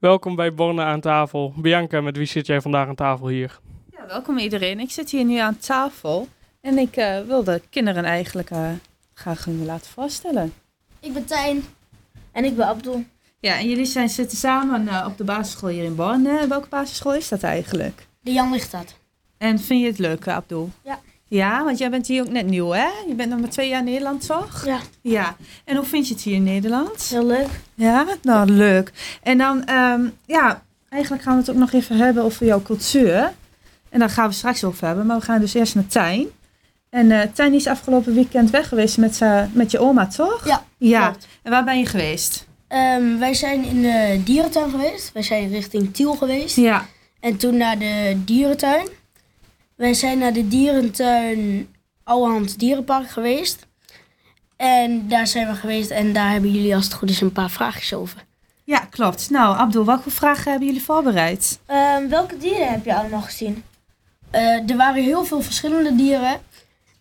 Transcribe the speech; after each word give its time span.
Welkom 0.00 0.34
bij 0.34 0.54
Borne 0.54 0.82
aan 0.82 1.00
tafel. 1.00 1.52
Bianca, 1.56 2.00
met 2.00 2.16
wie 2.16 2.26
zit 2.26 2.46
jij 2.46 2.60
vandaag 2.60 2.88
aan 2.88 2.94
tafel 2.94 3.28
hier? 3.28 3.60
Ja, 3.90 4.06
welkom 4.06 4.38
iedereen. 4.38 4.80
Ik 4.80 4.90
zit 4.90 5.10
hier 5.10 5.24
nu 5.24 5.36
aan 5.36 5.58
tafel 5.58 6.28
en 6.60 6.78
ik 6.78 6.96
uh, 6.96 7.20
wil 7.20 7.44
de 7.44 7.62
kinderen 7.70 8.04
eigenlijk 8.04 8.50
uh, 8.50 8.70
graag 9.14 9.44
hun 9.44 9.64
laten 9.64 9.90
voorstellen. 9.90 10.52
Ik 11.00 11.12
ben 11.12 11.24
Tijn. 11.24 11.64
En 12.32 12.44
ik 12.44 12.56
ben 12.56 12.66
Abdul. 12.66 13.04
Ja, 13.40 13.58
en 13.58 13.68
jullie 13.68 13.84
zijn, 13.84 14.08
zitten 14.08 14.38
samen 14.38 14.82
uh, 14.82 15.06
op 15.08 15.18
de 15.18 15.24
basisschool 15.24 15.70
hier 15.70 15.84
in 15.84 15.94
Borne. 15.94 16.46
Welke 16.48 16.68
basisschool 16.68 17.14
is 17.14 17.28
dat 17.28 17.42
eigenlijk? 17.42 18.06
De 18.20 18.32
Jan 18.32 18.52
Lichtstad. 18.52 18.94
En 19.38 19.58
vind 19.58 19.80
je 19.80 19.86
het 19.86 19.98
leuk, 19.98 20.28
Abdul? 20.28 20.70
Ja. 20.82 21.00
Ja, 21.30 21.64
want 21.64 21.78
jij 21.78 21.90
bent 21.90 22.06
hier 22.06 22.22
ook 22.22 22.30
net 22.30 22.46
nieuw, 22.46 22.70
hè? 22.70 22.88
Je 23.08 23.14
bent 23.14 23.30
nog 23.30 23.40
maar 23.40 23.48
twee 23.48 23.68
jaar 23.68 23.82
Nederland, 23.82 24.26
toch? 24.26 24.64
Ja. 24.64 24.78
Ja. 25.00 25.36
En 25.64 25.76
hoe 25.76 25.84
vind 25.84 26.08
je 26.08 26.14
het 26.14 26.22
hier 26.22 26.34
in 26.34 26.42
Nederland? 26.42 27.08
Heel 27.08 27.26
leuk. 27.26 27.48
Ja, 27.74 28.06
nou 28.22 28.50
leuk. 28.50 28.92
En 29.22 29.38
dan, 29.38 29.70
um, 29.70 30.12
ja, 30.26 30.62
eigenlijk 30.88 31.22
gaan 31.22 31.32
we 31.32 31.40
het 31.40 31.50
ook 31.50 31.56
nog 31.56 31.72
even 31.72 31.96
hebben 31.96 32.22
over 32.22 32.46
jouw 32.46 32.62
cultuur. 32.62 33.32
En 33.88 33.98
daar 33.98 34.10
gaan 34.10 34.28
we 34.28 34.34
straks 34.34 34.64
over 34.64 34.86
hebben. 34.86 35.06
Maar 35.06 35.18
we 35.18 35.24
gaan 35.24 35.40
dus 35.40 35.54
eerst 35.54 35.74
naar 35.74 35.86
Tijn. 35.86 36.26
En 36.88 37.06
uh, 37.06 37.20
Tijn 37.32 37.54
is 37.54 37.66
afgelopen 37.66 38.14
weekend 38.14 38.50
weg 38.50 38.68
geweest 38.68 38.98
met, 38.98 39.20
met 39.52 39.70
je 39.70 39.78
oma, 39.78 40.06
toch? 40.06 40.46
Ja. 40.46 40.64
Ja. 40.78 41.08
Klopt. 41.08 41.26
En 41.42 41.50
waar 41.50 41.64
ben 41.64 41.78
je 41.78 41.86
geweest? 41.86 42.46
Um, 42.68 43.18
wij 43.18 43.34
zijn 43.34 43.64
in 43.64 43.82
de 43.82 44.20
dierentuin 44.24 44.70
geweest. 44.70 45.12
Wij 45.12 45.22
zijn 45.22 45.48
richting 45.48 45.94
Tiel 45.94 46.14
geweest. 46.14 46.56
Ja. 46.56 46.86
En 47.20 47.36
toen 47.36 47.56
naar 47.56 47.78
de 47.78 48.20
dierentuin. 48.24 48.88
Wij 49.80 49.94
zijn 49.94 50.18
naar 50.18 50.32
de 50.32 50.48
dierentuin 50.48 51.68
Ouwehand 52.04 52.58
Dierenpark 52.58 53.10
geweest. 53.10 53.66
En 54.56 55.08
daar 55.08 55.26
zijn 55.26 55.46
we 55.46 55.54
geweest 55.54 55.90
en 55.90 56.12
daar 56.12 56.30
hebben 56.30 56.50
jullie 56.50 56.74
als 56.74 56.84
het 56.84 56.94
goed 56.94 57.10
is 57.10 57.20
een 57.20 57.32
paar 57.32 57.50
vraagjes 57.50 57.94
over. 57.94 58.24
Ja, 58.64 58.78
klopt. 58.78 59.30
Nou, 59.30 59.56
Abdul, 59.56 59.84
welke 59.84 60.10
vragen 60.10 60.50
hebben 60.50 60.68
jullie 60.68 60.82
voorbereid? 60.82 61.58
Um, 61.96 62.08
welke 62.08 62.36
dieren 62.36 62.70
heb 62.70 62.84
je 62.84 62.94
allemaal 62.94 63.20
gezien? 63.20 63.62
Uh, 64.34 64.70
er 64.70 64.76
waren 64.76 65.02
heel 65.02 65.24
veel 65.24 65.42
verschillende 65.42 65.94
dieren. 65.94 66.40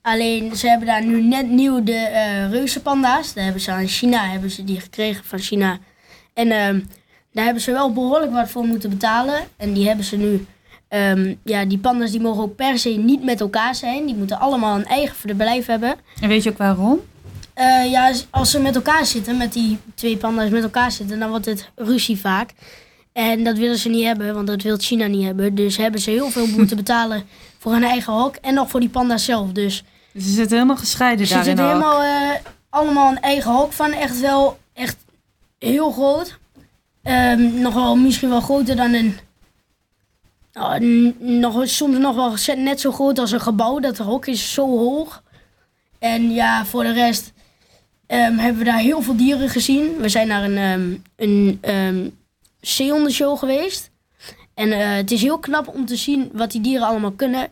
Alleen 0.02 0.55
ze 0.55 0.67
hebben 0.67 0.88
daar 0.88 1.05
nu 1.05 1.22
net 1.22 1.50
nieuw 1.50 1.83
de 1.83 2.09
uh, 2.11 2.50
reuzenpanda's. 2.50 3.33
Daar 3.33 3.44
hebben 3.44 3.61
ze 3.61 3.72
aan 3.72 3.88
China 3.88 4.30
hebben 4.30 4.52
ze 4.52 4.63
die 4.63 4.80
gekregen 4.80 5.23
van 5.25 5.39
China. 5.39 5.77
En 6.33 6.47
uh, 6.47 6.83
daar 7.31 7.45
hebben 7.45 7.63
ze 7.63 7.72
wel 7.72 7.94
behoorlijk 7.94 8.31
wat 8.31 8.50
voor 8.50 8.66
moeten 8.66 8.89
betalen. 8.89 9.39
En 9.57 9.73
die 9.73 9.88
hebben 9.88 10.05
ze 10.05 10.17
nu. 10.17 10.45
Um, 10.89 11.39
ja, 11.43 11.65
die 11.65 11.77
panda's 11.77 12.11
die 12.11 12.21
mogen 12.21 12.43
ook 12.43 12.55
per 12.55 12.79
se 12.79 12.89
niet 12.89 13.23
met 13.23 13.41
elkaar 13.41 13.75
zijn. 13.75 14.05
Die 14.05 14.15
moeten 14.15 14.39
allemaal 14.39 14.75
een 14.77 14.85
eigen 14.85 15.15
verblijf 15.15 15.65
hebben. 15.65 15.95
En 16.21 16.27
weet 16.29 16.43
je 16.43 16.49
ook 16.49 16.57
waarom? 16.57 16.99
Uh, 17.55 17.91
ja, 17.91 18.13
als 18.29 18.51
ze 18.51 18.59
met 18.59 18.75
elkaar 18.75 19.05
zitten, 19.05 19.37
met 19.37 19.53
die 19.53 19.77
twee 19.95 20.17
panda's 20.17 20.49
met 20.49 20.63
elkaar 20.63 20.91
zitten, 20.91 21.19
dan 21.19 21.29
wordt 21.29 21.45
het 21.45 21.69
ruzie 21.75 22.19
vaak. 22.19 22.53
En 23.13 23.43
dat 23.43 23.57
willen 23.57 23.77
ze 23.77 23.89
niet 23.89 24.05
hebben, 24.05 24.33
want 24.33 24.47
dat 24.47 24.61
wil 24.61 24.77
China 24.77 25.07
niet 25.07 25.25
hebben. 25.25 25.55
Dus 25.55 25.77
hebben 25.77 26.01
ze 26.01 26.09
heel 26.09 26.29
veel 26.29 26.47
moeten 26.57 26.77
betalen 26.77 27.23
voor 27.57 27.71
hun 27.71 27.83
eigen 27.83 28.13
hok 28.13 28.35
en 28.35 28.53
nog 28.53 28.69
voor 28.69 28.79
die 28.79 28.89
panda's 28.89 29.25
zelf. 29.25 29.51
Dus 29.51 29.83
ze 30.13 30.29
zitten 30.29 30.55
helemaal 30.55 30.77
gescheiden 30.77 31.27
ze 31.27 31.33
daarin 31.33 31.57
zitten 31.57 31.73
helemaal 31.73 32.03
uh, 32.03 32.31
allemaal 32.69 33.11
een 33.11 33.21
eigen 33.21 33.51
hok 33.51 33.73
van. 33.73 33.91
Echt 33.91 34.19
wel, 34.19 34.57
echt 34.73 34.97
heel 35.59 35.91
groot. 35.91 36.37
Um, 37.03 37.61
nog 37.61 37.73
wel, 37.73 37.95
misschien 37.95 38.29
wel 38.29 38.41
groter 38.41 38.75
dan 38.75 38.93
een... 38.93 39.17
Uh, 40.53 41.14
nog, 41.19 41.67
soms 41.67 41.97
nog 41.97 42.16
wel 42.16 42.55
net 42.55 42.80
zo 42.80 42.92
groot 42.92 43.19
als 43.19 43.31
een 43.31 43.42
gebouw. 43.42 43.80
Dat 43.80 43.97
hok 43.97 44.25
is 44.25 44.53
zo 44.53 44.67
hoog. 44.67 45.23
En 46.00 46.31
ja, 46.31 46.66
voor 46.66 46.83
de 46.83 46.94
rest 46.94 47.33
um, 48.08 48.38
hebben 48.38 48.58
we 48.58 48.64
daar 48.64 48.80
heel 48.80 49.02
veel 49.02 49.16
dieren 49.16 49.50
gezien. 49.50 49.97
We 49.97 50.09
zijn 50.09 50.28
naar 50.28 50.44
een, 50.44 50.58
um, 50.58 51.03
een 51.16 51.59
um, 51.75 52.17
zeehondenshow 52.61 53.38
geweest. 53.38 53.91
En 54.53 54.67
uh, 54.67 54.95
het 54.95 55.11
is 55.11 55.22
heel 55.22 55.39
knap 55.39 55.67
om 55.67 55.86
te 55.86 55.95
zien 55.95 56.30
wat 56.33 56.52
die 56.52 56.61
dieren 56.61 56.88
allemaal 56.88 57.11
kunnen. 57.11 57.47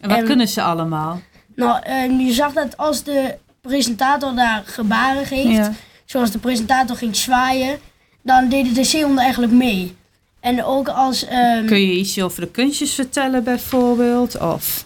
En 0.00 0.08
wat 0.08 0.22
kunnen 0.22 0.48
ze 0.48 0.62
allemaal? 0.62 1.20
Nou, 1.54 1.90
je 2.18 2.32
zag 2.32 2.52
dat 2.52 2.76
als 2.76 3.02
de 3.02 3.38
presentator 3.60 4.34
daar 4.34 4.62
gebaren 4.66 5.26
geeft, 5.26 5.48
ja. 5.48 5.72
zoals 6.04 6.30
de 6.30 6.38
presentator 6.38 6.96
ging 6.96 7.16
zwaaien, 7.16 7.78
dan 8.22 8.48
deden 8.48 8.74
de 8.74 8.84
zeehonden 8.84 9.22
eigenlijk 9.22 9.52
mee. 9.52 9.96
En 10.44 10.64
ook 10.64 10.88
als... 10.88 11.26
Um, 11.32 11.66
Kun 11.66 11.80
je 11.80 11.92
iets 11.92 12.22
over 12.22 12.40
de 12.40 12.50
kunstjes 12.50 12.94
vertellen 12.94 13.44
bijvoorbeeld? 13.44 14.40
Of 14.40 14.84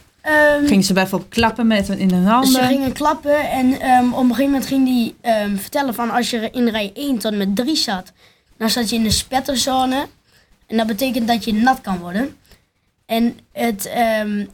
um, 0.61 0.67
gingen 0.67 0.85
ze 0.85 0.93
bijvoorbeeld 0.93 1.31
klappen 1.31 1.67
met 1.67 1.89
in 1.89 2.11
hun 2.11 2.25
handen? 2.25 2.51
Ze 2.51 2.63
gingen 2.63 2.93
klappen 2.93 3.51
en 3.51 3.89
um, 3.91 4.13
op 4.13 4.19
een 4.19 4.29
gegeven 4.29 4.45
moment 4.45 4.67
ging 4.67 4.85
die 4.85 5.15
vertellen 5.57 5.95
van 5.95 6.11
als 6.11 6.31
je 6.31 6.49
in 6.53 6.69
rij 6.69 6.91
1 6.95 7.19
tot 7.19 7.33
en 7.33 7.39
met 7.39 7.57
3 7.57 7.77
zat, 7.77 8.13
dan 8.59 8.71
zat 8.71 8.91
je 8.91 8.97
in 8.97 9.03
de 9.03 9.11
spetterzone. 9.11 10.07
En 10.67 10.77
dat 10.77 10.87
betekent 10.87 11.29
dat 11.29 11.45
je 11.45 11.53
nat 11.53 11.81
kan 11.81 11.99
worden. 11.99 12.37
En 13.07 13.39
het 13.53 13.91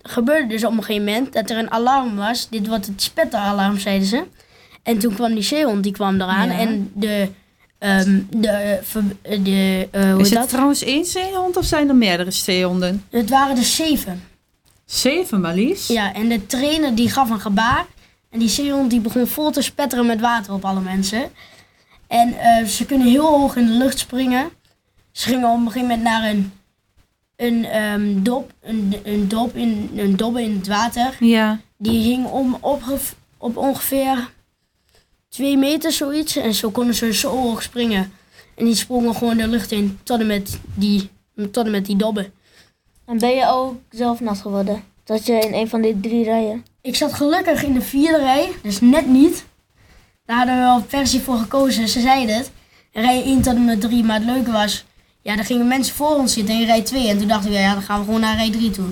gebeurde 0.03 0.47
dus 0.47 0.65
op 0.65 0.73
een 0.73 0.85
gegeven 0.85 1.05
moment 1.05 1.33
dat 1.33 1.51
er 1.51 1.59
een 1.59 1.71
alarm 1.71 2.17
was. 2.17 2.49
Dit 2.49 2.67
wordt 2.67 2.87
het 2.87 3.03
spetteralarm, 3.03 3.79
zeiden 3.79 4.09
ze. 4.09 4.25
En 4.83 4.99
toen 4.99 5.15
kwam 5.15 5.35
die 5.35 5.43
zeehond, 5.43 5.83
die 5.83 5.93
kwam 5.93 6.15
eraan. 6.15 6.49
Ja. 6.49 6.59
En 6.59 6.91
de... 6.95 7.29
Um, 7.85 8.27
de, 8.31 8.79
de, 9.23 9.89
uh, 9.93 10.13
hoe 10.13 10.21
is 10.21 10.31
het 10.31 10.39
dat? 10.39 10.49
trouwens 10.49 10.83
één 10.83 11.05
zeehond 11.05 11.57
of 11.57 11.65
zijn 11.65 11.89
er 11.89 11.95
meerdere 11.95 12.31
zeehonden? 12.31 13.05
Het 13.11 13.31
waren 13.31 13.57
er 13.57 13.63
zeven. 13.63 14.23
Zeven 14.85 15.41
maar 15.41 15.55
liefst? 15.55 15.89
Ja, 15.89 16.15
en 16.15 16.29
de 16.29 16.47
trainer 16.47 16.95
die 16.95 17.11
gaf 17.11 17.31
een 17.31 17.41
gebaar. 17.41 17.87
En 18.31 18.39
die 18.39 18.49
zeehond 18.49 18.91
die 18.91 19.01
begon 19.01 19.27
vol 19.27 19.51
te 19.51 19.63
spetteren 19.63 20.07
met 20.07 20.21
water 20.21 20.53
op 20.53 20.65
alle 20.65 20.81
mensen. 20.81 21.31
En 22.07 22.29
uh, 22.29 22.67
ze 22.67 22.87
kunnen 22.87 23.07
heel 23.07 23.39
hoog 23.39 23.57
in 23.57 23.67
de 23.67 23.73
lucht 23.73 23.99
springen. 23.99 24.51
Ze 25.13 25.29
gingen 25.29 25.51
op 25.51 25.57
een 25.57 25.67
gegeven 25.67 25.89
moment 25.89 26.03
naar 26.03 26.31
een 26.31 26.53
een 27.37 27.83
um, 27.83 28.23
dop, 28.23 28.53
een, 28.63 28.95
een, 29.05 29.29
dop 29.29 29.57
in, 29.57 29.91
een 29.97 30.17
dobbe 30.17 30.43
in 30.43 30.57
het 30.57 30.67
water. 30.67 31.17
Ja. 31.21 31.61
Die 31.79 32.03
hing 32.03 32.27
om, 32.27 32.57
op, 32.61 32.83
op 33.39 33.57
ongeveer 33.57 34.31
twee 35.35 35.57
meter 35.57 35.93
zoiets. 35.93 36.37
En 36.37 36.55
zo 36.55 36.71
konden 36.71 36.95
ze 36.95 37.13
zo 37.13 37.29
hoog 37.29 37.63
springen. 37.63 38.13
En 38.55 38.65
die 38.65 38.75
sprongen 38.75 39.15
gewoon 39.15 39.37
de 39.37 39.49
lucht 39.49 39.73
in 39.73 39.99
tot 40.03 40.21
en 40.21 40.27
met 40.27 40.59
die, 40.75 41.11
tot 41.51 41.65
en 41.65 41.71
met 41.71 41.87
die 41.87 41.97
dobben. 41.97 42.33
En 43.07 43.19
ben 43.19 43.35
je 43.35 43.49
ook 43.49 43.75
zelf 43.91 44.21
nat 44.21 44.39
geworden? 44.39 44.85
Dat 45.05 45.27
je 45.27 45.39
in 45.39 45.55
een 45.55 45.69
van 45.69 45.81
die 45.81 46.01
drie 46.01 46.25
rijen? 46.25 46.65
Ik 46.81 46.97
zat 46.97 47.13
gelukkig 47.13 47.63
in 47.63 47.73
de 47.73 47.81
vierde 47.81 48.19
rij, 48.19 48.53
dus 48.63 48.81
net 48.81 49.07
niet. 49.07 49.45
Daar 50.25 50.37
hadden 50.37 50.55
we 50.55 50.61
wel 50.61 50.85
versie 50.89 51.21
voor 51.21 51.37
gekozen, 51.37 51.89
ze 51.89 52.01
zeiden 52.01 52.37
het. 52.37 52.51
Rij 52.93 53.23
1 53.23 53.43
tot 53.43 53.55
en 53.55 53.65
met 53.65 53.81
3, 53.81 54.05
maar 54.05 54.17
het 54.17 54.25
leuke 54.25 54.51
was... 54.51 54.85
Ja, 55.23 55.37
er 55.37 55.45
gingen 55.45 55.69
mensen 55.69 55.95
voor 55.95 56.15
ons 56.15 56.33
zitten 56.33 56.55
in 56.55 56.67
rij 56.67 56.83
2. 56.83 57.09
En 57.09 57.19
toen 57.19 57.29
dachten 57.29 57.51
we, 57.51 57.57
ja, 57.57 57.73
dan 57.73 57.83
gaan 57.83 57.99
we 57.99 58.05
gewoon 58.05 58.21
naar 58.21 58.37
rij 58.37 58.51
3 58.51 58.71
toe. 58.71 58.89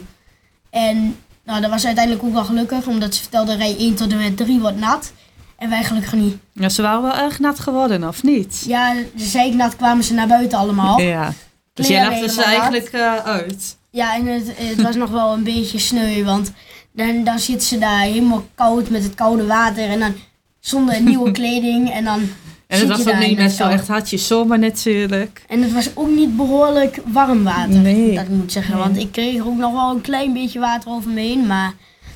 En 0.71 1.17
nou, 1.45 1.61
dat 1.61 1.71
was 1.71 1.87
uiteindelijk 1.87 2.25
ook 2.25 2.33
wel 2.33 2.45
gelukkig, 2.45 2.87
omdat 2.87 3.15
ze 3.15 3.21
vertelden 3.21 3.57
rij 3.57 3.77
1 3.79 3.95
tot 3.95 4.13
en 4.13 4.19
met 4.19 4.37
3 4.37 4.61
wordt 4.61 4.79
nat. 4.79 5.13
En 5.63 5.69
wij 5.69 5.85
gelukkig 5.85 6.13
niet. 6.13 6.37
Ja, 6.53 6.69
ze 6.69 6.83
waren 6.83 7.03
wel 7.03 7.17
erg 7.17 7.39
nat 7.39 7.61
geworden, 7.61 8.09
of 8.09 8.23
niet? 8.23 8.65
Ja, 8.67 8.95
de 9.15 9.25
zeiknat 9.25 9.77
kwamen 9.77 10.05
ze 10.05 10.15
naar 10.15 10.27
buiten 10.27 10.59
allemaal. 10.59 11.01
Ja. 11.01 11.33
Dus 11.75 11.89
jij 11.89 12.09
lachte 12.09 12.29
ze 12.29 12.43
eigenlijk 12.43 12.93
uh, 12.95 13.17
uit? 13.17 13.77
Ja, 13.91 14.15
en 14.15 14.27
het, 14.27 14.53
het 14.55 14.83
was 14.83 14.97
nog 14.97 15.11
wel 15.11 15.33
een 15.33 15.43
beetje 15.43 15.79
sneu, 15.79 16.25
want 16.25 16.53
dan, 16.93 17.25
dan 17.25 17.39
zitten 17.39 17.69
ze 17.69 17.79
daar 17.79 18.01
helemaal 18.01 18.45
koud 18.55 18.89
met 18.89 19.03
het 19.03 19.15
koude 19.15 19.47
water. 19.47 19.89
En 19.89 20.01
dan 20.01 20.15
zonder 20.61 21.03
nieuwe 21.03 21.31
kleding 21.41 21.91
en 21.91 22.05
dan... 22.05 22.21
En 22.67 22.79
het 22.79 22.89
was 22.89 23.07
ook 23.07 23.19
niet 23.19 23.39
net 23.39 23.53
zo 23.53 23.69
echt 23.69 23.89
had 23.89 24.11
je 24.11 24.19
zomer 24.19 24.59
natuurlijk. 24.59 25.45
En 25.49 25.63
het 25.63 25.73
was 25.73 25.91
ook 25.95 26.11
niet 26.11 26.37
behoorlijk 26.37 27.01
warm 27.05 27.45
water, 27.45 27.79
nee. 27.81 28.15
dat 28.15 28.25
ik 28.25 28.31
moet 28.31 28.53
zeggen. 28.53 28.75
Nee. 28.75 28.83
Want 28.83 28.97
ik 28.97 29.13
kreeg 29.13 29.47
ook 29.47 29.57
nog 29.57 29.73
wel 29.73 29.91
een 29.91 30.01
klein 30.01 30.33
beetje 30.33 30.61
water 30.61 30.91
over 30.91 31.11
me 31.11 31.21
heen, 31.21 31.47
maar 31.47 31.73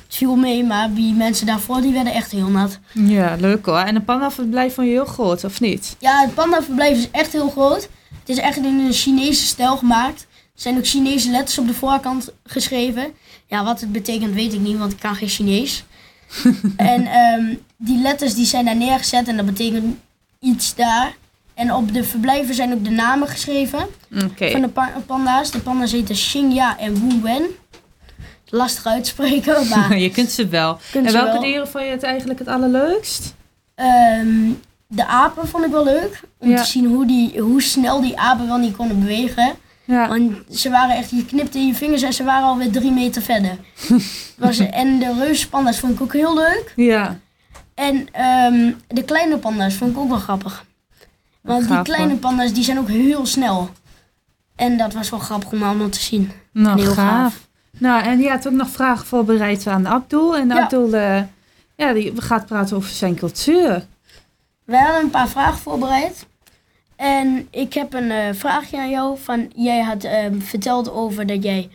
viel 0.07 0.35
mee. 0.35 0.63
Maar 0.63 0.93
die 0.93 1.13
mensen 1.13 1.45
daarvoor, 1.45 1.81
die 1.81 1.93
werden 1.93 2.13
echt 2.13 2.31
heel 2.31 2.49
nat. 2.49 2.79
Ja, 2.91 3.35
leuk 3.39 3.65
hoor. 3.65 3.77
En 3.77 3.95
een 3.95 4.05
pandaverblijf 4.05 4.73
vond 4.73 4.87
je 4.87 4.93
heel 4.93 5.05
groot, 5.05 5.43
of 5.43 5.59
niet? 5.59 5.95
Ja, 5.99 6.21
het 6.21 6.33
pandaverblijf 6.33 6.97
is 6.97 7.11
echt 7.11 7.31
heel 7.31 7.49
groot. 7.49 7.89
Het 8.19 8.29
is 8.29 8.37
echt 8.37 8.57
in 8.57 8.65
een 8.65 8.93
Chinese 8.93 9.45
stijl 9.45 9.77
gemaakt. 9.77 10.21
Er 10.31 10.61
zijn 10.61 10.77
ook 10.77 10.87
Chinese 10.87 11.31
letters 11.31 11.57
op 11.57 11.67
de 11.67 11.73
voorkant 11.73 12.33
geschreven. 12.43 13.13
Ja, 13.47 13.63
wat 13.63 13.79
het 13.81 13.91
betekent 13.91 14.33
weet 14.33 14.53
ik 14.53 14.59
niet, 14.59 14.77
want 14.77 14.91
ik 14.91 14.99
kan 14.99 15.15
geen 15.15 15.29
Chinees. 15.29 15.83
en 16.75 17.07
um, 17.17 17.59
die 17.77 18.01
letters 18.01 18.33
die 18.33 18.45
zijn 18.45 18.65
daar 18.65 18.75
neergezet 18.75 19.27
en 19.27 19.37
dat 19.37 19.45
betekent 19.45 19.97
iets 20.39 20.75
daar. 20.75 21.15
En 21.53 21.73
op 21.73 21.93
de 21.93 22.03
verblijven 22.03 22.55
zijn 22.55 22.73
ook 22.73 22.83
de 22.83 22.89
namen 22.89 23.27
geschreven 23.27 23.87
okay. 24.25 24.51
van 24.51 24.61
de 24.61 24.71
panda's. 25.05 25.51
De 25.51 25.59
panda's 25.59 25.91
heten 25.91 26.15
Xingya 26.15 26.77
en 26.79 26.93
Wu 26.93 27.21
Wen. 27.21 27.45
Lastig 28.49 28.85
uitspreken, 28.85 29.67
maar... 29.69 29.97
je 30.05 30.11
kunt 30.11 30.31
ze 30.31 30.47
wel. 30.47 30.79
Kunt 30.91 31.05
en 31.05 31.11
ze 31.11 31.17
welke 31.17 31.31
wel. 31.31 31.41
dieren 31.41 31.67
vond 31.67 31.83
je 31.83 31.89
het 31.89 32.03
eigenlijk 32.03 32.39
het 32.39 32.47
allerleukst? 32.47 33.35
Um, 34.21 34.59
de 34.87 35.05
apen 35.05 35.47
vond 35.47 35.65
ik 35.65 35.71
wel 35.71 35.83
leuk. 35.83 36.21
Om 36.39 36.49
Ja. 36.49 36.57
te 36.61 36.69
zien 36.69 36.85
hoe, 36.85 37.05
die, 37.05 37.39
hoe 37.39 37.61
snel 37.61 38.01
die 38.01 38.19
apen 38.19 38.47
wel 38.47 38.57
niet 38.57 38.75
konden 38.75 38.99
bewegen. 38.99 39.53
Ja. 39.85 40.07
Want 40.07 40.33
ze 40.51 40.69
waren 40.69 40.95
echt, 40.95 41.09
je 41.09 41.25
knipte 41.25 41.57
in 41.57 41.67
je 41.67 41.73
vingers 41.75 42.01
en 42.01 42.13
ze 42.13 42.23
waren 42.23 42.47
alweer 42.47 42.71
drie 42.71 42.91
meter 42.91 43.21
verder. 43.21 43.57
Was, 44.37 44.57
en 44.59 44.99
de 44.99 45.13
reuzenpanda's 45.19 45.79
vond 45.79 45.93
ik 45.93 46.01
ook 46.01 46.13
heel 46.13 46.35
leuk. 46.35 46.73
Ja. 46.75 47.19
En 47.73 48.07
ehm, 48.11 48.71
de 48.87 49.03
kleine 49.03 49.37
panda's 49.37 49.73
vond 49.73 49.91
ik 49.91 49.97
ook 49.97 50.09
wel 50.09 50.17
grappig. 50.19 50.65
Want 51.41 51.67
die 51.67 51.81
kleine 51.81 52.15
panda's 52.15 52.53
die 52.53 52.63
zijn 52.63 52.79
ook 52.79 52.87
heel 52.89 53.25
snel. 53.25 53.69
En 54.55 54.77
dat 54.77 54.93
was 54.93 55.09
wel 55.09 55.19
grappig 55.19 55.51
om 55.51 55.63
allemaal 55.63 55.89
te 55.89 55.99
zien. 55.99 56.31
Nou, 56.53 56.79
Heel 56.81 56.91
gaaf. 56.91 56.95
gaaf. 57.21 57.46
Nou, 57.77 58.03
en 58.03 58.19
je 58.19 58.29
had 58.29 58.47
ook 58.47 58.53
nog 58.53 58.69
vragen 58.69 59.05
voorbereid 59.05 59.67
aan 59.67 59.87
Abdul. 59.87 60.37
En 60.37 60.47
Ja. 60.47 60.61
Abdul 60.61 60.93
eh, 60.93 61.21
ja, 61.75 61.93
die 61.93 62.21
gaat 62.21 62.45
praten 62.45 62.77
over 62.77 62.89
zijn 62.89 63.15
cultuur. 63.15 63.85
We 64.63 64.77
hadden 64.77 65.01
een 65.01 65.09
paar 65.09 65.27
vragen 65.29 65.57
voorbereid. 65.59 66.25
En 66.95 67.47
ik 67.51 67.73
heb 67.73 67.93
een 67.93 68.11
eh, 68.11 68.33
vraagje 68.33 68.77
aan 68.77 68.89
jou. 68.89 69.17
Van, 69.17 69.51
jij 69.55 69.81
had 69.81 70.03
ehm, 70.03 70.39
verteld 70.39 70.91
over 70.91 71.25
dat 71.25 71.43
jij 71.43 71.69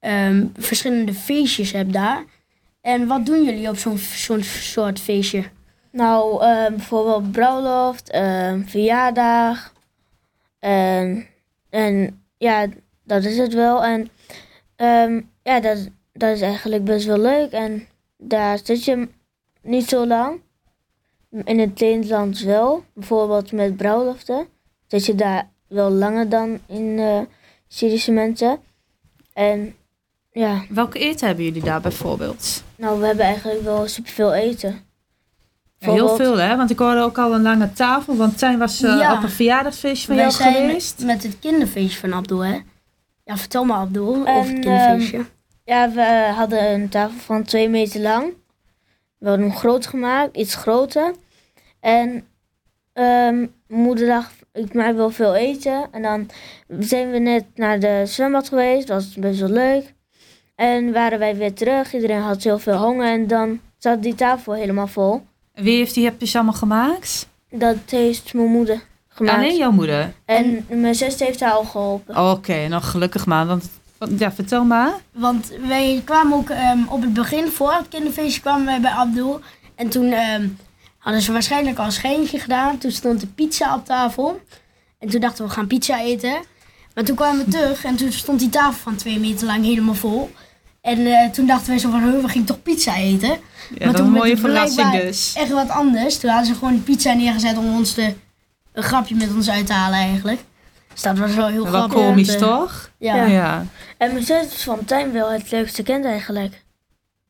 ehm, 0.00 0.46
verschillende 0.56 1.14
feestjes 1.14 1.72
hebt 1.72 1.92
daar. 1.92 2.24
En 2.80 3.06
wat 3.06 3.26
doen 3.26 3.44
jullie 3.44 3.68
op 3.68 3.76
zo'n 3.76 3.98
zo'n 3.98 4.42
soort 4.42 5.00
feestje? 5.00 5.44
Nou, 5.90 6.42
ehm, 6.42 6.70
bijvoorbeeld 6.70 7.32
bruiloft, 7.32 8.10
ehm, 8.10 8.62
verjaardag. 8.66 9.72
En, 10.58 11.26
en 11.70 12.22
ja, 12.38 12.66
dat 13.04 13.24
is 13.24 13.38
het 13.38 13.54
wel. 13.54 13.84
En 13.84 14.08
ehm, 14.86 15.20
ja, 15.42 15.60
dat, 15.60 15.88
dat 16.12 16.30
is 16.30 16.40
eigenlijk 16.40 16.84
best 16.84 17.06
wel 17.06 17.18
leuk. 17.18 17.50
En 17.50 17.86
daar 18.16 18.58
zit 18.62 18.84
je 18.84 19.08
niet 19.62 19.88
zo 19.88 20.06
lang. 20.06 20.40
In 21.44 21.58
het 21.58 21.80
Nederlands 21.80 22.42
wel. 22.42 22.84
Bijvoorbeeld 22.94 23.52
met 23.52 23.76
bruiloften. 23.76 24.46
Zit 24.86 25.06
je 25.06 25.14
daar 25.14 25.48
wel 25.68 25.90
langer 25.90 26.28
dan 26.28 26.58
in 26.66 26.98
eh 26.98 27.20
Syrische 27.68 28.12
mensen. 28.12 28.58
En 29.32 29.74
ja, 30.32 30.62
Welke 30.68 30.98
eten 30.98 31.26
hebben 31.26 31.44
jullie 31.44 31.62
daar 31.62 31.80
bijvoorbeeld? 31.80 32.62
nou, 32.76 33.00
we 33.00 33.06
hebben 33.06 33.24
eigenlijk 33.24 33.62
wel 33.62 33.88
superveel 33.88 34.34
eten. 34.34 34.80
Ja, 35.78 35.92
heel 35.92 36.16
veel, 36.16 36.36
hè? 36.36 36.56
Want 36.56 36.70
ik 36.70 36.78
hoorde 36.78 37.00
ook 37.00 37.18
al 37.18 37.34
een 37.34 37.42
lange 37.42 37.72
tafel. 37.72 38.16
Want 38.16 38.38
Tijn 38.38 38.58
was 38.58 38.82
eh, 38.82 38.98
Ja. 38.98 39.16
op 39.16 39.22
een 39.22 39.28
verjaardagsfeestje 39.30 40.06
van 40.06 40.16
Wij 40.16 40.24
jou 40.24 40.36
zijn 40.36 40.54
geweest. 40.54 40.98
met, 40.98 41.06
met 41.06 41.22
het 41.22 41.38
kinderfeestje 41.38 41.98
van 42.00 42.14
Abdul, 42.14 42.44
hè? 42.44 42.58
Ja, 43.32 43.38
vertel 43.38 43.64
maar 43.64 43.78
Abdul 43.78 44.08
over 44.08 44.26
En, 44.26 44.46
het 44.46 44.58
kinderfeestje. 44.58 45.24
Ja, 45.64 45.90
we 45.90 46.32
hadden 46.34 46.72
een 46.72 46.88
tafel 46.88 47.18
van 47.18 47.42
twee 47.42 47.68
meter 47.68 48.00
lang. 48.00 48.32
We 49.18 49.28
hadden 49.28 49.46
hem 49.46 49.56
groot 49.56 49.86
gemaakt, 49.86 50.36
iets 50.36 50.54
groter. 50.54 51.14
En 51.80 52.26
ehm 52.92 53.46
moeder 53.68 54.06
dacht, 54.06 54.34
ik 54.52 54.74
maak 54.74 54.94
wel 54.94 55.10
veel 55.10 55.34
eten. 55.34 55.88
En 55.92 56.02
dan 56.02 56.30
zijn 56.78 57.10
we 57.10 57.18
net 57.18 57.44
naar 57.54 57.80
de 57.80 58.02
zwembad 58.06 58.48
geweest, 58.48 58.86
dat 58.86 59.04
was 59.04 59.14
best 59.14 59.40
wel 59.40 59.48
leuk. 59.48 59.94
En 60.54 60.92
waren 60.92 61.18
wij 61.18 61.36
weer 61.36 61.54
terug, 61.54 61.94
iedereen 61.94 62.20
had 62.20 62.42
heel 62.42 62.58
veel 62.58 62.76
honger. 62.76 63.06
En 63.06 63.26
dan 63.26 63.60
zat 63.78 64.02
die 64.02 64.14
tafel 64.14 64.52
helemaal 64.52 64.86
vol. 64.86 65.22
Wie 65.54 65.76
heeft 65.76 65.94
die 65.94 66.06
hapjes 66.06 66.34
allemaal 66.34 66.52
gemaakt? 66.52 67.28
Dat 67.50 67.76
heeft 67.86 68.34
mijn 68.34 68.50
moeder 68.50 68.82
gemaakt. 69.14 69.36
Alleen 69.38 69.56
jouw 69.56 69.70
moeder? 69.70 70.12
En 70.24 70.66
mijn 70.68 70.94
zus 70.94 71.18
heeft 71.18 71.40
haar 71.40 71.52
al 71.52 71.64
geholpen. 71.64 72.30
Oké, 72.30 72.68
nou 72.68 72.82
gelukkig 72.82 73.26
maar. 73.26 73.46
Want, 73.46 73.70
ja, 74.18 74.32
vertel 74.32 74.64
maar. 74.64 74.92
Want 75.12 75.52
wij 75.68 76.02
kwamen 76.04 76.36
ook 76.36 76.50
ehm, 76.50 76.78
op 76.88 77.00
het 77.00 77.12
begin, 77.12 77.48
voor 77.48 77.72
het 77.72 77.88
kinderfeestje, 77.88 78.40
kwamen 78.40 78.66
wij 78.66 78.80
bij 78.80 78.90
Abdul. 78.90 79.40
En 79.74 79.88
toen 79.88 80.12
ehm, 80.12 80.48
hadden 80.98 81.22
ze 81.22 81.32
waarschijnlijk 81.32 81.78
al 81.78 81.84
een 81.84 81.92
schijntje 81.92 82.38
gedaan. 82.38 82.78
Toen 82.78 82.90
stond 82.90 83.20
de 83.20 83.26
pizza 83.26 83.74
op 83.74 83.84
tafel. 83.84 84.40
En 84.98 85.08
toen 85.08 85.20
dachten 85.20 85.42
we, 85.42 85.48
we 85.48 85.54
gaan 85.54 85.66
pizza 85.66 86.00
eten. 86.00 86.34
Maar 86.94 87.04
toen 87.04 87.16
kwamen 87.16 87.44
we 87.44 87.50
terug 87.50 87.84
en 87.84 87.96
toen 87.96 88.12
stond 88.12 88.38
die 88.38 88.48
tafel 88.48 88.80
van 88.82 88.96
twee 88.96 89.18
meter 89.18 89.46
lang 89.46 89.64
helemaal 89.64 89.94
vol. 89.94 90.30
En 90.80 91.06
eh, 91.06 91.30
toen 91.30 91.46
dachten 91.46 91.68
wij 91.68 91.78
zo 91.78 91.90
van, 91.90 92.02
"Huh, 92.02 92.20
we 92.22 92.28
gingen 92.28 92.46
toch 92.46 92.62
pizza 92.62 92.96
eten? 92.96 93.28
Ja, 93.28 93.36
Maar 93.86 93.94
toen 93.94 94.06
een 94.06 94.12
werd 94.12 94.24
mooie 94.24 94.30
het 94.30 94.40
verrassing 94.40 94.90
dus. 94.90 95.32
Echt 95.36 95.50
wat 95.50 95.68
anders. 95.68 96.18
Toen 96.18 96.30
hadden 96.30 96.48
ze 96.48 96.54
gewoon 96.54 96.72
die 96.72 96.82
pizza 96.82 97.12
neergezet 97.12 97.56
om 97.56 97.74
ons 97.74 97.92
te, 97.92 98.14
een 98.72 98.82
grapje 98.82 99.14
met 99.14 99.34
ons 99.34 99.50
uit 99.50 99.66
te 99.66 99.72
halen 99.72 99.98
eigenlijk. 99.98 100.40
Dus 100.92 101.02
dat 101.02 101.18
was 101.18 101.34
wel 101.34 101.46
heel 101.46 101.62
Wel 101.62 101.72
grappig. 101.72 101.96
komisch, 101.98 102.28
want, 102.28 102.40
eh, 102.42 102.48
toch? 102.48 102.90
Ja. 102.98 103.14
Ja. 103.14 103.24
Ja. 103.26 103.66
En 103.98 104.12
mijn 104.12 104.24
zus 104.24 104.62
van 104.62 104.84
Tijn 104.84 105.12
wel 105.12 105.30
het 105.32 105.50
leukste 105.50 105.82
kent 105.82 106.04
eigenlijk. 106.04 106.62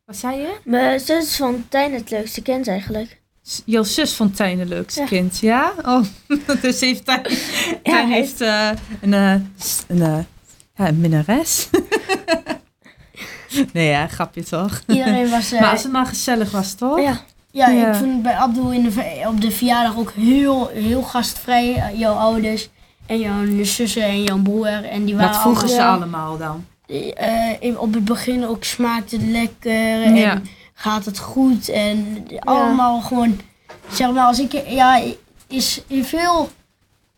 Wat 0.04 0.16
zei 0.16 0.36
je? 0.38 0.56
Mijn 0.64 1.00
zus 1.00 1.36
van 1.36 1.64
Tijn 1.68 1.94
het 1.94 2.10
leukste 2.10 2.42
kent 2.42 2.68
eigenlijk. 2.68 3.20
Jouw 3.64 3.82
zus 3.82 4.14
vond 4.14 4.36
Tijn 4.36 4.58
het 4.58 4.68
leukste 4.68 5.00
Ja. 5.00 5.06
kind, 5.06 5.38
ja? 5.38 5.72
Oh, 5.84 6.02
dus 6.62 6.80
heeft 6.80 7.04
Tijn, 7.04 7.22
Tijn 7.22 8.08
hij- 8.08 8.18
heeft 8.18 8.40
eh, 8.40 8.70
een, 9.00 9.14
eh, 9.14 9.34
s- 9.58 9.82
een, 9.88 10.02
eh, 10.02 10.18
ja, 10.74 10.88
een 10.88 11.00
minnares. 11.00 11.68
nee, 13.72 13.88
ja, 13.88 14.06
grapje 14.06 14.42
toch? 14.44 14.80
Iedereen 14.86 15.30
was... 15.30 15.52
eh, 15.52 15.60
maar 15.60 15.70
als 15.70 15.82
het 15.82 15.92
maar 15.92 16.06
gezellig 16.06 16.50
was, 16.50 16.74
toch? 16.74 17.00
Ja. 17.00 17.20
Ja, 17.52 17.69
Ja. 17.69 17.88
ik 17.88 17.94
vond 17.94 18.12
het 18.12 18.22
bij 18.22 18.34
Abdul 18.37 18.70
in 18.72 18.82
de, 18.82 19.22
op 19.28 19.40
de 19.40 19.50
verjaardag 19.50 19.96
ook 19.99 20.12
heel, 20.12 20.69
heel 20.69 21.02
gastvrij. 21.02 21.75
Eh, 21.75 21.99
Jouw 21.99 22.14
ouders 22.14 22.69
en 23.06 23.19
jouw 23.19 23.64
zussen 23.64 24.02
en 24.02 24.22
jouw 24.22 24.38
broer. 24.43 24.84
En 24.84 25.04
die 25.04 25.16
waren 25.16 25.31
Wat 25.32 25.40
vroegen 25.40 25.69
ze 25.69 25.84
allemaal 25.84 26.38
dan? 26.38 26.64
eh, 27.14 27.60
in- 27.60 27.78
op 27.78 27.94
het 27.94 28.04
begin 28.04 28.46
ook 28.46 28.64
smaakt 28.64 29.10
het 29.10 29.22
lekker 29.22 30.02
en 30.02 30.16
Ja. 30.16 30.40
gaat 30.75 31.04
het 31.04 31.19
goed. 31.19 31.69
En 31.69 32.26
allemaal 32.38 33.00
gewoon, 33.00 33.40
zeg 33.90 34.10
maar, 34.12 34.25
als 34.26 34.38
ik, 34.38 34.52
ja, 34.69 35.02
is 35.48 35.82
veel 35.88 36.50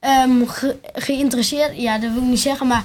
ehm, 0.01 0.47
ge- 0.47 0.79
geïnteresseerd. 0.95 1.77
Ja, 1.77 1.99
dat 1.99 2.13
wil 2.13 2.23
ik 2.23 2.29
niet 2.29 2.41
zeggen, 2.41 2.67
maar 2.67 2.85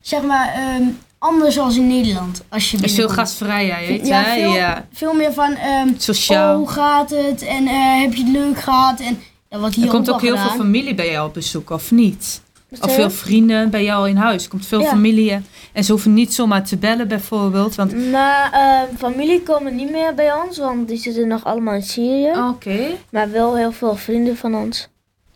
zeg 0.00 0.22
maar 0.22 0.48
ehm, 0.54 0.82
anders 1.18 1.58
als 1.58 1.76
in 1.76 1.86
Nederland. 1.86 2.44
Als 2.48 2.70
je 2.70 2.76
is 2.80 2.94
veel 2.94 3.08
gastvrijheid, 3.08 4.06
Ja, 4.06 4.22
hè? 4.22 4.40
veel- 4.40 4.52
Ja. 4.52 4.86
Veel 4.92 5.12
meer 5.12 5.32
van, 5.32 5.54
ehm, 5.54 5.88
Sociaal. 5.96 6.52
Oh, 6.52 6.58
hoe 6.58 6.68
gaat 6.68 7.10
het? 7.10 7.42
En 7.42 7.66
eh, 7.66 8.00
heb 8.00 8.14
je 8.14 8.22
het 8.24 8.32
leuk 8.32 8.58
gehad? 8.60 9.00
En 9.00 9.18
ja, 9.48 9.58
wat 9.58 9.74
hier 9.74 9.84
er 9.84 9.90
komt 9.90 10.10
ook 10.10 10.20
heel 10.20 10.36
veel 10.36 10.50
familie 10.50 10.94
bij 10.94 11.10
jou 11.10 11.28
op 11.28 11.34
bezoek, 11.34 11.70
of 11.70 11.90
niet? 11.90 12.40
Of 12.80 12.94
veel 12.94 13.04
je? 13.04 13.10
vrienden 13.10 13.70
bij 13.70 13.84
jou 13.84 14.08
in 14.08 14.16
huis. 14.16 14.42
Er 14.44 14.50
komt 14.50 14.66
veel 14.66 14.80
Ja. 14.80 14.88
familie. 14.88 15.40
En 15.72 15.84
ze 15.84 15.92
hoeven 15.92 16.14
niet 16.14 16.34
zomaar 16.34 16.64
te 16.64 16.76
bellen 16.76 17.08
bijvoorbeeld. 17.08 17.74
Want... 17.74 18.10
Maar 18.10 18.50
eh, 18.52 18.96
familie 18.98 19.42
komen 19.42 19.74
niet 19.76 19.90
meer 19.90 20.14
bij 20.14 20.32
ons, 20.32 20.58
want 20.58 20.88
die 20.88 20.96
zitten 20.98 21.28
nog 21.28 21.44
allemaal 21.44 21.74
in 21.74 21.82
Syrië. 21.82 22.30
Oké. 22.48 22.78
Maar 23.10 23.30
wel 23.30 23.56
heel 23.56 23.72
veel 23.72 23.96
vrienden 23.96 24.36
van 24.36 24.54
ons. 24.54 24.88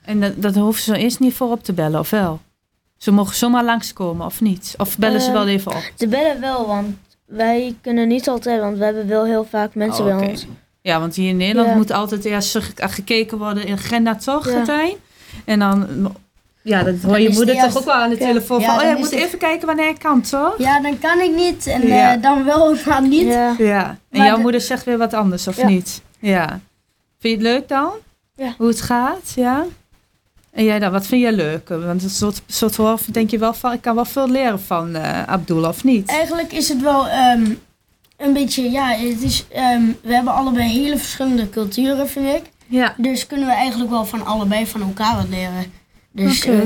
En 0.05 0.21
dat, 0.21 0.33
dat 0.43 0.55
hoeven 0.55 0.83
ze 0.83 0.97
eerst 0.97 1.21
niet 1.21 1.35
voor 1.35 1.51
op 1.51 1.65
te 1.65 1.73
bellen, 1.73 2.01
of 2.01 2.11
wel? 2.11 2.41
Ze 3.03 3.11
mogen 3.11 3.37
zomaar 3.37 3.65
langskomen, 3.65 4.27
of 4.27 4.41
niet? 4.41 4.75
Of 4.79 4.99
bellen 4.99 5.21
ze 5.21 5.27
Eh, 5.27 5.33
wel 5.33 5.49
even 5.49 5.73
op? 5.73 5.83
Ze 5.97 6.09
bellen 6.09 6.41
wel, 6.41 6.67
want 6.67 6.97
wij 7.27 7.75
kunnen 7.81 8.09
niet 8.09 8.29
altijd, 8.29 8.61
want 8.61 8.79
we 8.79 8.85
hebben 8.85 9.09
wel 9.09 9.25
heel 9.25 9.45
vaak 9.51 9.75
mensen 9.75 10.07
Oh, 10.07 10.19
bij 10.19 10.29
ons. 10.29 10.47
Ja, 10.81 11.01
want 11.01 11.15
hier 11.15 11.29
in 11.29 11.37
Nederland 11.37 11.69
Ja. 11.69 11.75
moet 11.77 11.91
altijd 11.93 12.25
eerst 12.25 12.59
ge- 12.59 12.89
gekeken 12.89 13.39
worden 13.39 13.67
in 13.67 13.73
agenda, 13.75 14.15
toch, 14.17 14.51
Ja. 14.51 14.65
En 15.45 15.59
dan... 15.59 15.87
Ja, 16.63 16.83
dat 16.83 16.95
hoor 17.03 17.13
Dan 17.13 17.23
je 17.23 17.31
moeder 17.33 17.55
toch 17.55 17.77
ook 17.77 17.85
wel 17.85 17.95
aan 17.95 18.11
de 18.11 18.19
Ja. 18.19 18.27
telefoon 18.27 18.61
Ja, 18.61 18.67
van... 18.67 18.75
Oh 18.75 18.81
dan 18.81 18.89
ja, 18.91 18.95
is 18.95 19.01
moet 19.01 19.11
het- 19.11 19.21
even 19.21 19.39
kijken 19.39 19.67
wanneer 19.67 19.89
ik 19.89 19.99
kan, 19.99 20.21
toch? 20.21 20.55
Ja, 20.59 20.81
dan 20.81 20.99
kan 20.99 21.21
ik 21.21 21.35
niet. 21.35 21.67
En 21.67 21.87
Ja. 21.87 22.15
eh, 22.17 22.23
dan 22.23 22.45
wel, 22.45 22.75
maar 22.87 23.03
niet. 23.09 23.27
Ja. 23.27 23.55
Ja. 23.59 23.89
En 23.89 24.19
Maar 24.19 24.27
jouw 24.27 24.37
de- 24.37 24.43
moeder 24.43 24.61
zegt 24.61 24.85
weer 24.85 24.99
wat 24.99 25.15
anders, 25.15 25.49
of 25.49 25.57
Ja. 25.57 25.67
niet? 25.67 26.03
Ja. 26.19 26.47
Vind 26.49 26.61
je 27.19 27.29
het 27.31 27.41
leuk 27.57 27.69
dan? 27.69 27.91
Ja. 28.37 28.55
Hoe 28.59 28.69
het 28.69 28.81
gaat, 28.81 29.33
ja? 29.35 29.65
En 30.53 30.65
jij 30.65 30.79
dan, 30.79 30.93
wat 30.93 31.07
vind 31.07 31.23
jij 31.23 31.33
leuk? 31.33 31.69
Want 31.69 32.03
het 32.03 32.13
soort, 32.13 32.43
soort 32.47 33.15
denk 33.15 33.31
je 33.31 33.39
wel 33.39 33.55
van, 33.55 33.73
ik 33.73 33.81
kan 33.81 33.95
wel 33.95 34.05
veel 34.05 34.29
leren 34.29 34.61
van 34.61 34.95
eh 34.95 35.23
Abdul, 35.23 35.65
of 35.69 35.85
niet? 35.85 36.09
Eigenlijk 36.09 36.53
is 36.53 36.69
het 36.69 36.81
wel 36.81 37.09
ehm, 37.09 37.51
een 38.17 38.33
beetje, 38.33 38.71
ja, 38.71 38.89
het 38.89 39.23
is, 39.23 39.45
ehm, 39.49 39.83
we 40.03 40.15
hebben 40.15 40.35
allebei 40.35 40.69
hele 40.69 40.99
verschillende 40.99 41.51
culturen, 41.51 42.09
vind 42.09 42.27
ik. 42.27 42.43
Ja. 42.67 42.95
Dus 42.97 43.27
kunnen 43.27 43.47
we 43.47 43.55
eigenlijk 43.55 43.91
wel 43.91 44.05
van 44.05 44.27
allebei 44.27 44.67
van 44.67 44.83
elkaar 44.83 45.17
wat 45.17 45.29
leren. 45.29 45.73
Dus 46.13 46.45
eh, 46.47 46.61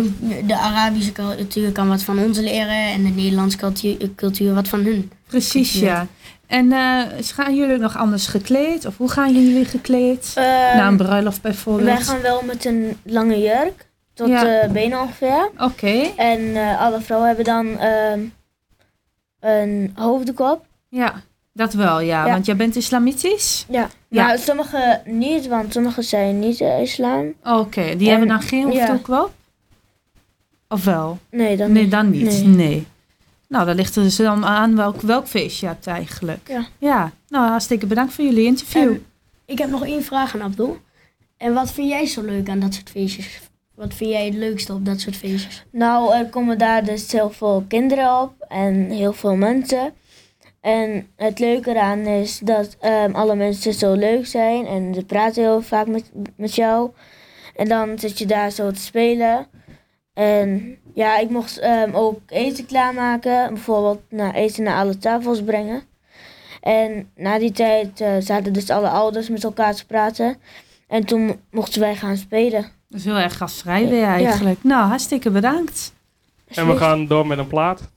de 0.46 0.56
Arabische 0.56 1.12
cultuur 1.12 1.72
kan 1.72 1.88
wat 1.88 2.02
van 2.02 2.18
ons 2.18 2.38
leren 2.38 2.86
en 2.92 3.02
de 3.02 3.08
Nederlandse 3.08 3.56
cultuur, 3.58 4.10
cultuur 4.14 4.54
wat 4.54 4.68
van 4.68 4.80
hun. 4.84 5.10
Precies, 5.26 5.72
Ja. 5.74 5.86
ja. 5.86 6.06
En 6.46 6.72
eh, 6.72 7.02
gaan 7.20 7.56
jullie 7.56 7.76
nog 7.78 7.96
anders 7.96 8.26
gekleed? 8.26 8.86
Of 8.86 8.96
hoe 8.96 9.10
gaan 9.10 9.32
jullie 9.34 9.64
gekleed? 9.64 10.32
Ehm, 10.34 10.76
Na 10.76 10.86
een 10.88 10.96
bruiloft 10.96 11.42
bijvoorbeeld? 11.42 11.86
wij 11.88 12.00
gaan 12.00 12.20
wel 12.20 12.42
met 12.42 12.64
een 12.64 12.96
lange 13.02 13.38
jurk, 13.38 13.86
tot 14.14 14.28
Ja. 14.28 14.40
de 14.42 14.68
benen 14.72 15.00
ongeveer. 15.00 15.50
Oké, 15.58 16.02
En 16.16 16.56
eh, 16.56 16.80
alle 16.80 17.00
vrouwen 17.00 17.28
hebben 17.28 17.44
dan 17.46 17.78
ehm, 17.78 18.20
een 19.40 19.90
hoofddoek 19.94 20.40
op. 20.40 20.66
ja. 20.88 21.22
Dat 21.52 21.72
wel, 21.74 22.00
ja. 22.00 22.26
Ja. 22.26 22.32
Want 22.32 22.46
jij 22.46 22.56
bent 22.56 22.76
islamitisch? 22.76 23.66
Ja. 23.68 23.88
Ja. 24.16 24.26
Maar 24.26 24.38
sommigen 24.38 25.02
niet, 25.04 25.46
want 25.46 25.72
sommigen 25.72 26.04
zijn 26.04 26.38
niet 26.38 26.60
eh, 26.60 26.80
islam. 26.80 27.32
Oké, 27.44 27.82
die 27.82 27.92
En- 27.92 28.10
hebben 28.10 28.28
dan 28.28 28.42
geen 28.42 28.72
ja. 28.72 28.88
hoofddoek? 28.88 29.30
Of 30.68 30.84
wel? 30.84 31.18
Nee, 31.30 31.56
dan 31.56 31.72
Nee, 31.72 31.82
niet. 31.82 31.90
dan 31.90 32.10
niet. 32.10 32.22
Nee. 32.24 32.44
Nee. 32.46 32.86
Nou, 33.48 33.66
dan 33.66 33.74
ligt 33.74 33.96
er 33.96 34.02
dus 34.02 34.16
dan 34.16 34.44
aan 34.44 34.76
welk, 34.76 35.00
welk 35.00 35.26
feestje 35.26 35.66
je 35.66 35.72
hebt 35.72 35.86
eigenlijk. 35.86 36.48
Ja. 36.48 36.66
Ja, 36.78 37.12
nou 37.28 37.48
hartstikke 37.48 37.86
bedankt 37.86 38.12
voor 38.14 38.24
jullie 38.24 38.44
interview. 38.44 38.90
En 38.90 39.04
ik 39.44 39.58
heb 39.58 39.70
nog 39.70 39.84
één 39.86 40.04
vraag 40.04 40.34
aan 40.34 40.42
Abdul. 40.42 40.78
En 41.36 41.54
wat 41.54 41.70
vind 41.72 41.88
jij 41.88 42.06
zo 42.06 42.22
leuk 42.22 42.48
aan 42.48 42.60
dat 42.60 42.74
soort 42.74 42.90
feestjes? 42.90 43.40
Wat 43.74 43.94
vind 43.94 44.10
jij 44.10 44.24
het 44.24 44.34
leukste 44.34 44.72
op 44.72 44.84
dat 44.86 45.00
soort 45.00 45.16
feestjes? 45.16 45.64
Nou, 45.70 46.14
er 46.14 46.26
komen 46.28 46.58
daar 46.58 46.84
dus 46.84 47.12
heel 47.12 47.30
veel 47.30 47.64
kinderen 47.68 48.20
op 48.20 48.32
en 48.48 48.90
heel 48.90 49.12
veel 49.12 49.34
mensen. 49.36 49.92
En 50.60 51.08
het 51.16 51.38
leuke 51.38 51.70
eraan 51.70 51.98
is 51.98 52.38
dat 52.38 52.76
ehm, 52.80 53.14
alle 53.14 53.34
mensen 53.34 53.74
zo 53.74 53.92
leuk 53.92 54.26
zijn 54.26 54.66
en 54.66 54.94
ze 54.94 55.04
praten 55.04 55.42
heel 55.42 55.62
vaak 55.62 55.86
met, 55.86 56.10
met 56.36 56.54
jou. 56.54 56.90
En 57.56 57.68
dan 57.68 57.98
zit 57.98 58.18
je 58.18 58.26
daar 58.26 58.50
zo 58.50 58.70
te 58.70 58.80
spelen. 58.80 59.46
En 60.14 60.78
Ja, 60.94 61.18
ik 61.18 61.30
mocht 61.30 61.58
ehm, 61.58 61.94
ook 61.94 62.20
eten 62.26 62.66
klaarmaken. 62.66 63.54
Bijvoorbeeld 63.54 64.00
naar 64.08 64.34
eten 64.34 64.62
naar 64.62 64.80
alle 64.80 64.98
tafels 64.98 65.42
brengen. 65.42 65.82
En 66.60 67.10
na 67.14 67.38
die 67.38 67.52
tijd 67.52 68.00
eh, 68.00 68.12
zaten 68.18 68.52
dus 68.52 68.70
alle 68.70 68.88
ouders 68.88 69.28
met 69.28 69.44
elkaar 69.44 69.74
te 69.74 69.86
praten. 69.86 70.36
En 70.88 71.04
toen 71.04 71.40
mochten 71.50 71.80
wij 71.80 71.96
gaan 71.96 72.16
spelen. 72.16 72.62
Dat 72.88 72.98
is 72.98 73.04
heel 73.04 73.18
erg 73.18 73.36
gastvrij 73.36 73.88
weer 73.88 74.04
eigenlijk. 74.04 74.62
Nou, 74.62 74.88
hartstikke 74.88 75.30
bedankt. 75.30 75.94
En 76.46 76.68
we 76.68 76.76
gaan 76.76 77.06
door 77.06 77.26
met 77.26 77.38
een 77.38 77.46
plaat. 77.46 77.90